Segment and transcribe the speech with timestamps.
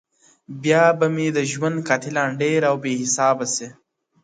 [0.63, 3.67] بيا به مي د ژوند قاتلان ډېر او بې حسابه سي!